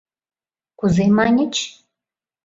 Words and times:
Кузе 0.79 1.05
маньыч?.. 1.17 1.55